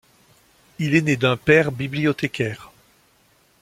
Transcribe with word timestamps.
Il 0.79 0.95
est 0.95 1.03
né 1.03 1.15
d'un 1.15 1.37
père 1.37 1.71
bibliothécaire. 1.71 2.71